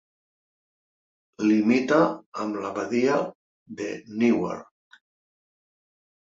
[1.49, 1.99] Limita
[2.45, 3.21] amb la Badia
[3.85, 3.93] de
[4.25, 5.01] Newark.